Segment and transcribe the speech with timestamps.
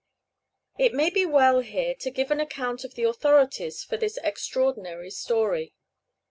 [0.79, 5.11] It may be well here to give an account of the authorities for this extraordinary
[5.11, 5.75] story.